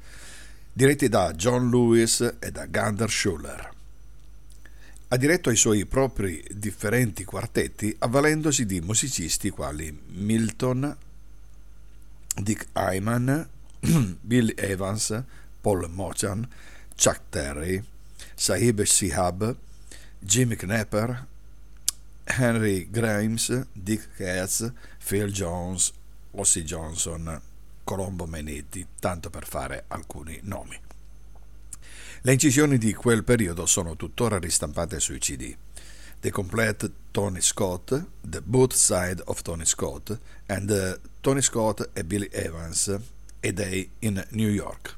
diretti 0.76 1.08
da 1.08 1.32
John 1.34 1.70
Lewis 1.70 2.38
e 2.40 2.52
da 2.52 2.66
Gander 2.66 3.10
Schuller. 3.10 3.73
Ha 5.14 5.18
diretto 5.18 5.52
i 5.52 5.56
suoi 5.56 5.86
propri 5.86 6.44
differenti 6.50 7.24
quartetti 7.24 7.96
avvalendosi 8.00 8.66
di 8.66 8.82
musicisti 8.82 9.52
quali 9.52 9.96
Milton, 10.08 10.98
Dick 12.36 12.70
Hyman, 12.74 13.48
Bill 14.20 14.54
Evans, 14.56 15.24
Paul 15.62 15.88
Mochan, 15.92 16.50
Chuck 16.96 17.22
Terry, 17.30 17.80
Sahib 18.34 18.82
Shihab, 18.82 19.56
Jimmy 20.18 20.56
Knapper, 20.56 21.28
Henry 22.24 22.90
Grimes, 22.90 23.68
Dick 23.72 24.16
Katz, 24.16 24.74
Phil 24.98 25.30
Jones, 25.32 25.94
Ossie 26.32 26.64
Johnson, 26.64 27.40
Colombo 27.84 28.26
Menetti, 28.26 28.84
tanto 29.00 29.30
per 29.30 29.46
fare 29.46 29.84
alcuni 29.90 30.40
nomi. 30.42 30.83
Le 32.26 32.32
incisioni 32.32 32.78
di 32.78 32.94
quel 32.94 33.26
periodo 33.26 33.66
sono 33.66 33.98
tuttora 33.98 34.40
ristampate 34.40 35.02
sui 35.02 35.20
CD. 35.20 35.54
The 36.22 36.32
Complete 36.32 36.90
Tony 37.12 37.42
Scott, 37.42 38.06
The 38.22 38.42
Both 38.42 38.76
Side 38.76 39.24
of 39.26 39.42
Tony 39.42 39.66
Scott 39.66 40.18
and 40.46 40.70
uh, 40.70 41.10
Tony 41.20 41.42
Scott 41.42 41.90
e 41.92 42.06
Billy 42.06 42.30
Evans 42.32 42.88
a 42.88 43.52
Day 43.52 43.90
in 44.00 44.26
New 44.30 44.48
York. 44.48 44.96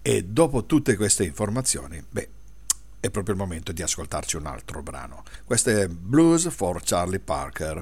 E 0.00 0.24
dopo 0.24 0.64
tutte 0.64 0.96
queste 0.96 1.24
informazioni, 1.24 2.02
beh, 2.08 2.28
è 3.00 3.10
proprio 3.10 3.34
il 3.34 3.40
momento 3.40 3.72
di 3.72 3.82
ascoltarci 3.82 4.36
un 4.36 4.46
altro 4.46 4.82
brano. 4.82 5.24
Questo 5.44 5.68
è 5.68 5.86
Blues 5.86 6.48
for 6.48 6.80
Charlie 6.82 7.20
Parker, 7.20 7.76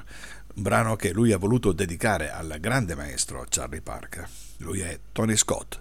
un 0.55 0.63
brano 0.63 0.97
che 0.97 1.13
lui 1.13 1.31
ha 1.31 1.39
voluto 1.39 1.71
dedicare 1.71 2.33
al 2.33 2.57
grande 2.59 2.97
maestro 2.97 3.47
Charlie 3.49 3.81
Parker. 3.81 4.29
Lui 4.57 4.81
è 4.81 4.99
Tony 5.13 5.37
Scott. 5.37 5.81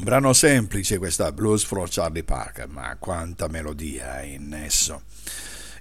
Brano 0.00 0.32
semplice 0.32 0.96
questa 0.96 1.32
Blues 1.32 1.64
for 1.64 1.86
Charlie 1.90 2.22
Parker, 2.22 2.68
ma 2.68 2.96
quanta 2.98 3.48
melodia 3.48 4.22
in 4.22 4.54
esso. 4.54 5.02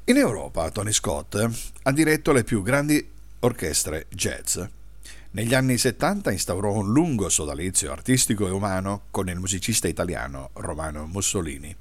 In 0.05 0.17
Europa 0.17 0.69
Tony 0.71 0.91
Scott 0.91 1.49
ha 1.83 1.91
diretto 1.91 2.31
le 2.31 2.43
più 2.43 2.61
grandi 2.63 3.09
orchestre 3.39 4.07
jazz. 4.09 4.59
Negli 5.31 5.53
anni 5.53 5.77
70 5.77 6.31
instaurò 6.31 6.73
un 6.73 6.91
lungo 6.91 7.29
sodalizio 7.29 7.91
artistico 7.91 8.47
e 8.47 8.51
umano 8.51 9.03
con 9.11 9.29
il 9.29 9.39
musicista 9.39 9.87
italiano 9.87 10.49
Romano 10.53 11.05
Mussolini. 11.05 11.73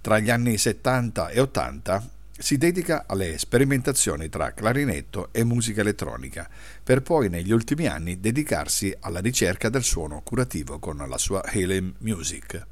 Tra 0.00 0.18
gli 0.18 0.30
anni 0.30 0.58
70 0.58 1.30
e 1.30 1.40
80 1.40 2.08
si 2.36 2.58
dedica 2.58 3.04
alle 3.06 3.38
sperimentazioni 3.38 4.28
tra 4.28 4.52
clarinetto 4.52 5.28
e 5.30 5.44
musica 5.44 5.82
elettronica, 5.82 6.48
per 6.82 7.00
poi 7.02 7.28
negli 7.28 7.52
ultimi 7.52 7.86
anni 7.86 8.18
dedicarsi 8.18 8.94
alla 9.00 9.20
ricerca 9.20 9.68
del 9.68 9.84
suono 9.84 10.20
curativo 10.22 10.78
con 10.78 10.96
la 10.96 11.18
sua 11.18 11.44
Helium 11.44 11.94
Music. 11.98 12.66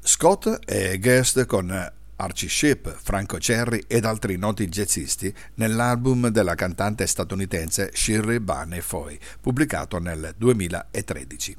Scott 0.00 0.48
è 0.64 0.96
guest 0.98 1.44
con 1.46 1.92
Archie 2.16 2.48
Sheep, 2.48 2.96
Franco 3.00 3.36
Cherry 3.38 3.84
ed 3.88 4.04
altri 4.04 4.36
noti 4.36 4.68
jazzisti 4.68 5.34
nell'album 5.54 6.28
della 6.28 6.54
cantante 6.54 7.06
statunitense 7.06 7.90
Shirley 7.92 8.38
Bunny 8.38 8.80
Foy, 8.80 9.18
pubblicato 9.40 9.98
nel 9.98 10.34
2013. 10.36 11.56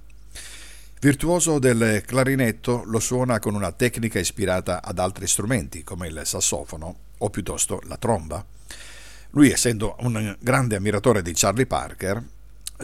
Virtuoso 1.02 1.60
del 1.60 2.02
clarinetto, 2.06 2.84
lo 2.86 3.00
suona 3.00 3.40
con 3.40 3.56
una 3.56 3.72
tecnica 3.72 4.20
ispirata 4.20 4.82
ad 4.82 5.00
altri 5.00 5.28
strumenti 5.28 5.84
come 5.84 6.08
il 6.08 6.22
sassofono 6.24 7.08
o 7.20 7.30
piuttosto 7.30 7.82
la 7.86 7.98
tromba. 7.98 8.46
Lui, 9.32 9.52
essendo 9.52 9.96
un 10.00 10.36
grande 10.40 10.76
ammiratore 10.76 11.22
di 11.22 11.34
Charlie 11.34 11.68
Parker, 11.68 12.24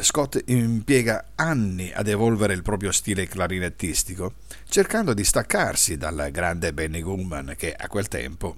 Scott 0.02 0.44
impiega 0.48 1.32
anni 1.36 1.92
ad 1.94 2.08
evolvere 2.08 2.54
il 2.54 2.62
proprio 2.62 2.92
stile 2.92 3.28
clarinettistico, 3.28 4.34
cercando 4.68 5.14
di 5.14 5.24
staccarsi 5.24 5.98
dal 5.98 6.30
grande 6.32 6.74
Benny 6.74 7.02
Goodman 7.02 7.56
che 7.58 7.74
a 7.74 7.88
quel 7.88 8.10
tempo, 8.10 8.58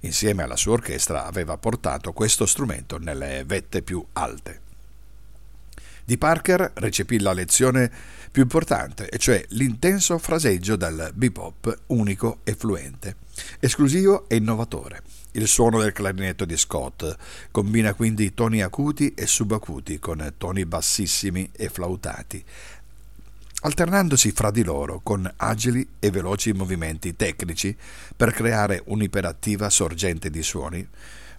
insieme 0.00 0.44
alla 0.44 0.56
sua 0.56 0.74
orchestra, 0.74 1.26
aveva 1.26 1.56
portato 1.58 2.12
questo 2.12 2.46
strumento 2.46 2.98
nelle 2.98 3.42
vette 3.44 3.82
più 3.82 4.04
alte. 4.12 4.60
Di 6.04 6.16
Parker 6.18 6.70
recepì 6.74 7.18
la 7.18 7.32
lezione 7.32 7.90
più 8.30 8.42
importante, 8.42 9.08
e 9.08 9.18
cioè 9.18 9.44
l'intenso 9.48 10.18
fraseggio 10.18 10.76
del 10.76 11.10
bebop 11.12 11.80
unico 11.86 12.38
e 12.44 12.54
fluente, 12.54 13.16
esclusivo 13.58 14.28
e 14.28 14.36
innovatore. 14.36 15.02
Il 15.36 15.48
suono 15.48 15.82
del 15.82 15.92
clarinetto 15.92 16.46
di 16.46 16.56
Scott 16.56 17.14
combina 17.50 17.92
quindi 17.92 18.32
toni 18.32 18.62
acuti 18.62 19.12
e 19.12 19.26
subacuti 19.26 19.98
con 19.98 20.32
toni 20.38 20.64
bassissimi 20.64 21.50
e 21.52 21.68
flautati, 21.68 22.42
alternandosi 23.60 24.32
fra 24.32 24.50
di 24.50 24.64
loro 24.64 25.00
con 25.02 25.30
agili 25.36 25.86
e 25.98 26.10
veloci 26.10 26.54
movimenti 26.54 27.16
tecnici 27.16 27.76
per 28.16 28.32
creare 28.32 28.80
un'iperattiva 28.86 29.68
sorgente 29.68 30.30
di 30.30 30.42
suoni, 30.42 30.88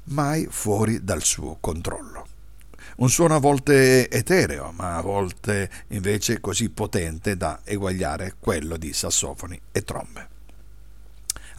mai 0.06 0.46
fuori 0.48 1.04
dal 1.04 1.24
suo 1.24 1.58
controllo. 1.60 2.28
Un 2.98 3.10
suono 3.10 3.34
a 3.34 3.40
volte 3.40 4.12
etereo, 4.12 4.74
ma 4.74 4.98
a 4.98 5.02
volte 5.02 5.72
invece 5.88 6.40
così 6.40 6.70
potente 6.70 7.36
da 7.36 7.62
eguagliare 7.64 8.36
quello 8.40 8.78
di 8.78 8.94
sassofoni 8.94 9.60
e 9.72 9.84
trombe. 9.84 10.37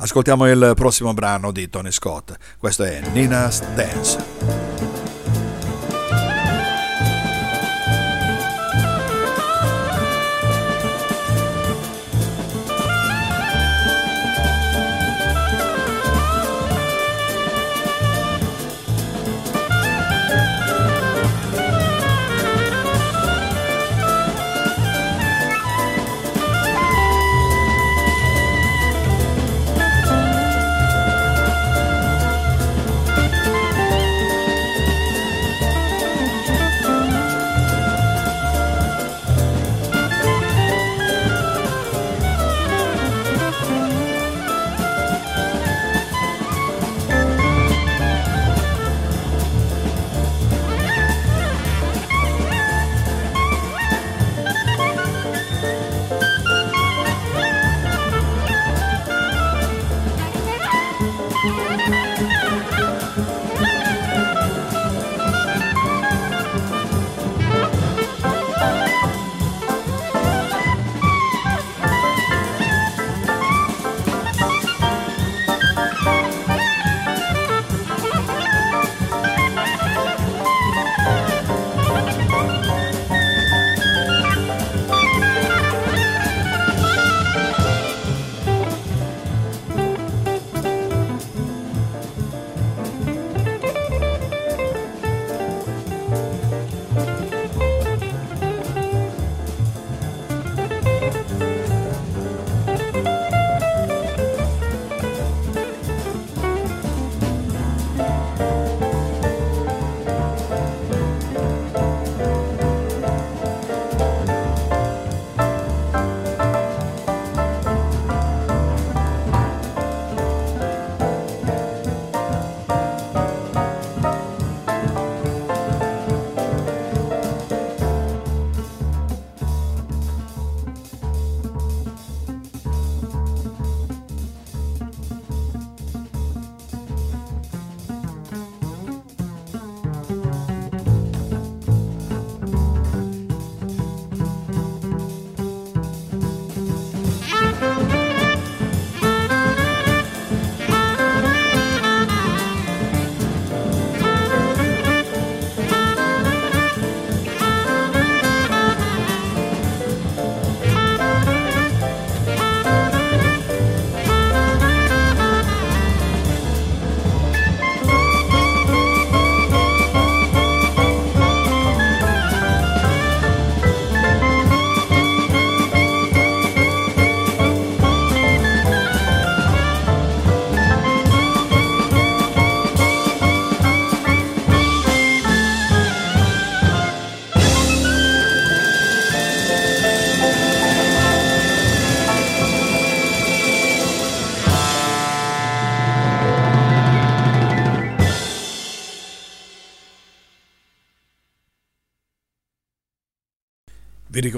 Ascoltiamo 0.00 0.48
il 0.48 0.72
prossimo 0.76 1.12
brano 1.12 1.50
di 1.50 1.68
Tony 1.68 1.90
Scott. 1.90 2.36
Questo 2.58 2.84
è 2.84 3.00
Nina's 3.12 3.60
Dance. 3.74 4.97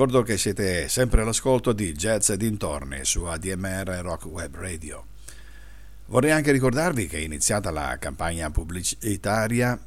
Ricordo 0.01 0.23
che 0.23 0.39
siete 0.39 0.89
sempre 0.89 1.21
all'ascolto 1.21 1.75
di 1.75 1.93
Jazz 1.93 2.31
e 2.31 2.39
dintorni 2.39 3.05
su 3.05 3.25
ADMR 3.25 4.01
Rock 4.01 4.25
Web 4.25 4.57
Radio. 4.57 5.05
Vorrei 6.07 6.31
anche 6.31 6.53
ricordarvi 6.53 7.07
che 7.07 7.19
è 7.19 7.21
iniziata 7.21 7.71
la 7.71 7.99
campagna 7.99 8.51
pubblicitaria 8.51 9.79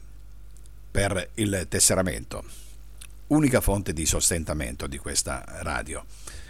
per 0.91 1.32
il 1.34 1.66
tesseramento, 1.68 2.43
unica 3.30 3.59
fonte 3.59 3.91
di 3.91 4.05
sostentamento 4.05 4.86
di 4.86 4.99
questa 4.99 5.43
radio. 5.64 6.05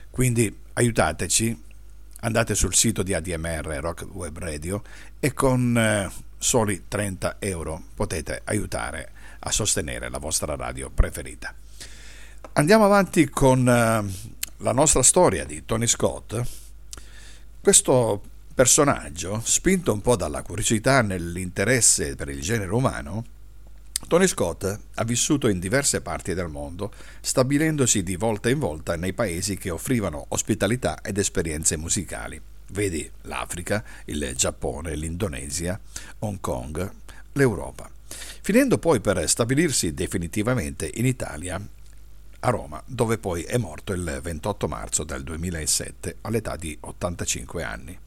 Quindi 0.10 0.54
aiutateci, 0.74 1.64
andate 2.20 2.56
sul 2.56 2.76
sito 2.76 3.02
di 3.02 3.14
ADMR 3.14 3.78
Rock 3.80 4.06
Web 4.12 4.40
Radio 4.40 4.84
e 5.22 5.32
con 5.32 5.78
eh, 5.78 6.12
soli 6.38 6.84
30 6.90 7.38
euro 7.40 7.82
potete 7.96 8.42
aiutare 8.44 9.10
a 9.40 9.52
sostenere 9.52 10.10
la 10.10 10.18
vostra 10.18 10.54
radio 10.58 10.90
preferita. 10.90 11.56
Andiamo 12.56 12.86
avanti 12.86 13.28
con 13.30 13.62
uh, 13.62 14.32
la 14.58 14.72
nostra 14.74 15.02
storia 15.02 15.44
di 15.44 15.66
Tony 15.66 15.88
Scott. 15.88 16.40
Questo 17.60 18.22
personaggio, 18.54 19.42
spinto 19.44 19.92
un 19.92 20.02
po' 20.02 20.16
dalla 20.16 20.44
curiosità 20.44 21.02
nell'interesse 21.02 22.16
per 22.16 22.30
il 22.30 22.42
genere 22.42 22.72
umano, 22.72 23.26
Tony 24.08 24.28
Scott 24.28 24.80
ha 24.94 25.04
vissuto 25.04 25.48
in 25.48 25.58
diverse 25.58 26.02
parti 26.02 26.36
del 26.36 26.48
mondo, 26.48 26.94
stabilendosi 27.22 28.04
di 28.04 28.18
volta 28.18 28.50
in 28.50 28.60
volta 28.60 28.96
nei 28.98 29.14
paesi 29.14 29.58
che 29.58 29.72
offrivano 29.72 30.24
ospitalità 30.30 31.02
ed 31.02 31.18
esperienze 31.18 31.76
musicali. 31.76 32.40
Vedi 32.68 33.10
l'Africa, 33.22 33.84
il 34.06 34.32
Giappone, 34.36 34.94
l'Indonesia, 34.96 35.80
Hong 36.20 36.40
Kong, 36.40 36.92
l'Europa, 37.32 37.90
finendo 38.44 38.78
poi 38.78 39.00
per 39.00 39.28
stabilirsi 39.28 39.96
definitivamente 39.96 40.88
in 40.94 41.08
Italia 41.08 41.60
a 42.46 42.50
Roma, 42.50 42.82
dove 42.86 43.18
poi 43.18 43.44
è 43.44 43.58
morto 43.58 43.94
il 43.94 44.20
28 44.22 44.68
marzo 44.68 45.04
del 45.04 45.24
2007 45.24 46.18
all'età 46.22 46.56
di 46.58 46.78
85 46.80 47.64
anni. 47.64 47.98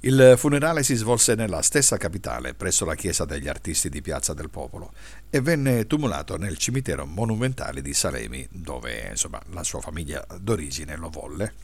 Il 0.00 0.34
funerale 0.36 0.82
si 0.82 0.94
svolse 0.94 1.34
nella 1.34 1.62
stessa 1.62 1.96
capitale, 1.96 2.54
presso 2.54 2.84
la 2.84 2.94
chiesa 2.94 3.24
degli 3.24 3.48
artisti 3.48 3.88
di 3.88 4.02
Piazza 4.02 4.34
del 4.34 4.50
Popolo, 4.50 4.92
e 5.30 5.40
venne 5.40 5.86
tumulato 5.86 6.36
nel 6.36 6.58
cimitero 6.58 7.06
monumentale 7.06 7.82
di 7.82 7.94
Salemi, 7.94 8.46
dove 8.50 9.08
insomma, 9.08 9.42
la 9.50 9.64
sua 9.64 9.80
famiglia 9.80 10.24
d'origine 10.38 10.96
lo 10.96 11.08
volle 11.08 11.54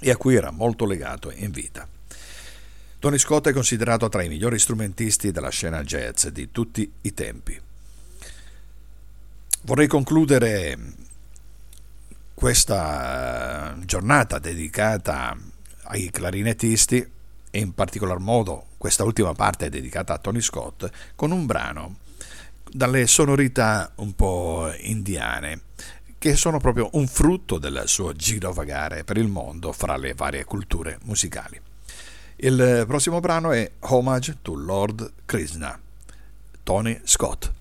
e 0.00 0.10
a 0.10 0.16
cui 0.16 0.36
era 0.36 0.50
molto 0.50 0.84
legato 0.84 1.32
in 1.32 1.50
vita. 1.50 1.88
Tony 2.98 3.18
Scott 3.18 3.48
è 3.48 3.52
considerato 3.52 4.08
tra 4.08 4.22
i 4.22 4.28
migliori 4.28 4.58
strumentisti 4.58 5.32
della 5.32 5.50
scena 5.50 5.82
jazz 5.82 6.26
di 6.26 6.50
tutti 6.52 6.92
i 7.00 7.14
tempi. 7.14 7.67
Vorrei 9.68 9.86
concludere 9.86 10.78
questa 12.32 13.76
giornata 13.84 14.38
dedicata 14.38 15.36
ai 15.82 16.08
clarinettisti 16.08 17.06
e 17.50 17.58
in 17.58 17.74
particolar 17.74 18.18
modo 18.18 18.68
questa 18.78 19.04
ultima 19.04 19.34
parte 19.34 19.66
è 19.66 19.68
dedicata 19.68 20.14
a 20.14 20.18
Tony 20.18 20.40
Scott 20.40 20.90
con 21.14 21.32
un 21.32 21.44
brano 21.44 21.96
dalle 22.64 23.06
sonorità 23.06 23.92
un 23.96 24.14
po' 24.14 24.72
indiane 24.74 25.60
che 26.16 26.34
sono 26.34 26.56
proprio 26.56 26.88
un 26.92 27.06
frutto 27.06 27.58
del 27.58 27.82
suo 27.84 28.14
girovagare 28.14 29.04
per 29.04 29.18
il 29.18 29.28
mondo 29.28 29.72
fra 29.72 29.98
le 29.98 30.14
varie 30.14 30.46
culture 30.46 30.98
musicali. 31.02 31.60
Il 32.36 32.84
prossimo 32.86 33.20
brano 33.20 33.52
è 33.52 33.70
Homage 33.80 34.38
to 34.40 34.54
Lord 34.54 35.12
Krishna, 35.26 35.78
Tony 36.62 36.98
Scott. 37.04 37.56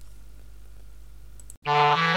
Uh-huh. 1.67 2.16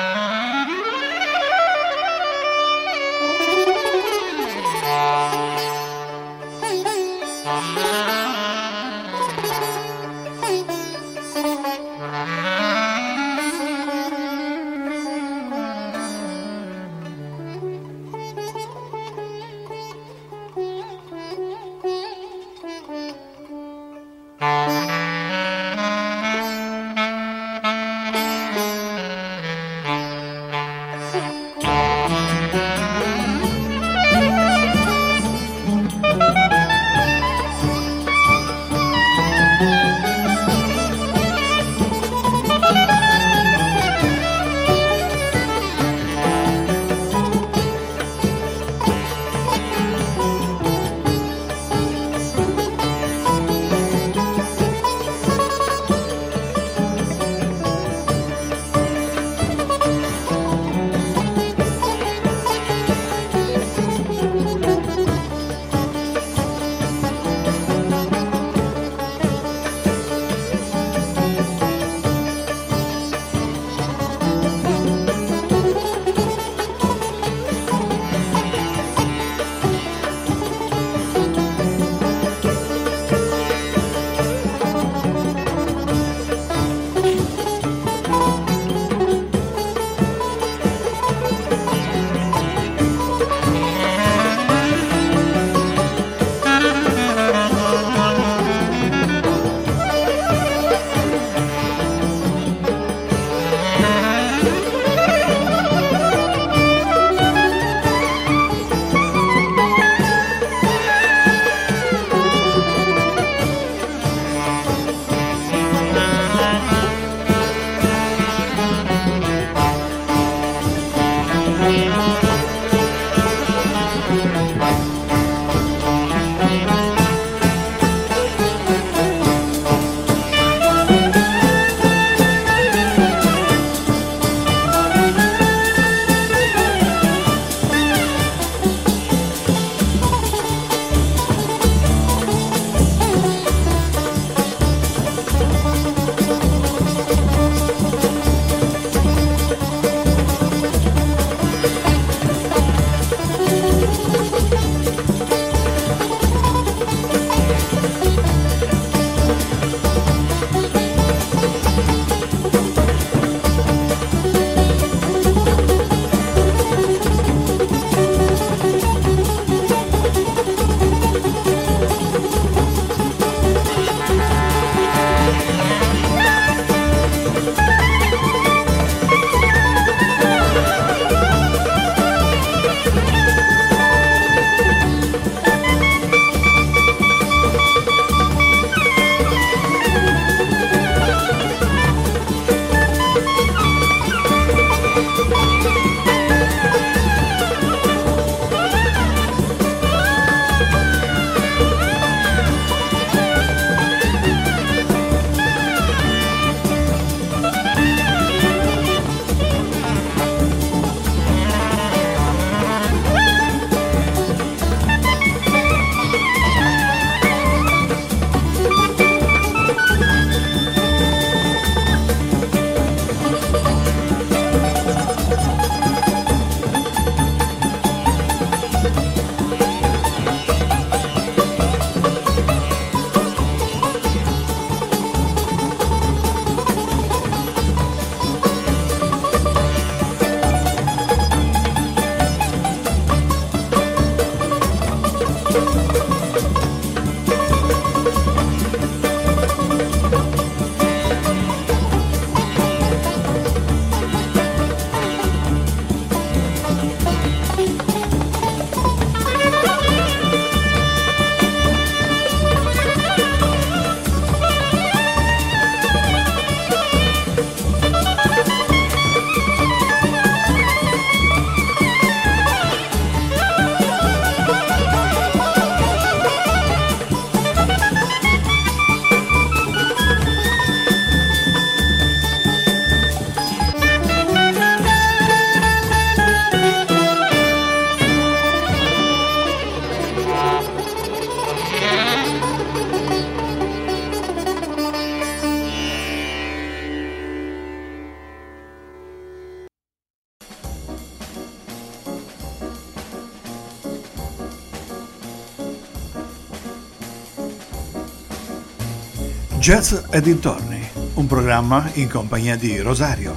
Jazz 309.81 309.95
e 310.11 310.21
dintorni, 310.21 310.87
un 311.15 311.27
programma 311.27 311.89
in 311.95 312.11
compagnia 312.11 312.55
di 312.55 312.81
Rosario. 312.81 313.35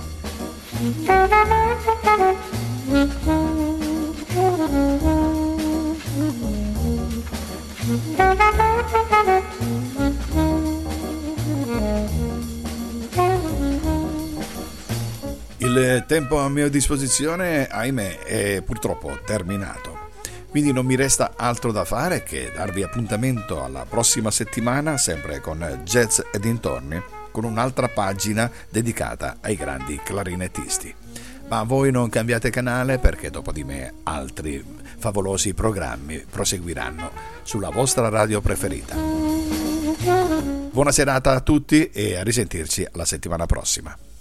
Il 15.59 16.03
tempo 16.05 16.39
a 16.39 16.49
mia 16.49 16.67
disposizione, 16.67 17.67
ahimè, 17.67 18.19
è 18.19 18.61
purtroppo 18.63 19.17
terminato. 19.25 19.92
Quindi 20.53 20.71
non 20.71 20.85
mi 20.85 20.93
resta 20.93 21.33
altro 21.35 21.71
da 21.71 21.83
fare 21.83 22.21
che 22.21 22.51
darvi 22.53 22.83
appuntamento 22.83 23.63
alla 23.63 23.87
prossima 23.89 24.29
settimana, 24.29 24.99
sempre 24.99 25.39
con 25.39 25.81
Jazz 25.83 26.19
e 26.31 26.37
dintorni, 26.37 27.01
con 27.31 27.43
un'altra 27.43 27.87
pagina 27.87 28.51
dedicata 28.69 29.37
ai 29.41 29.55
grandi 29.55 29.99
clarinettisti. 30.03 30.93
Ma 31.47 31.63
voi 31.63 31.89
non 31.89 32.07
cambiate 32.07 32.51
canale 32.51 32.99
perché 32.99 33.31
dopo 33.31 33.51
di 33.51 33.63
me 33.63 33.93
altri 34.03 34.63
favolosi 34.99 35.55
programmi 35.55 36.23
proseguiranno 36.29 37.09
sulla 37.41 37.71
vostra 37.71 38.09
radio 38.09 38.39
preferita. 38.39 38.95
Buona 40.69 40.91
serata 40.91 41.31
a 41.31 41.39
tutti 41.39 41.89
e 41.89 42.17
a 42.17 42.21
risentirci 42.21 42.89
la 42.91 43.05
settimana 43.05 43.47
prossima. 43.47 44.12